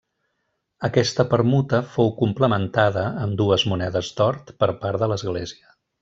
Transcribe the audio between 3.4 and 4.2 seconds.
dues monedes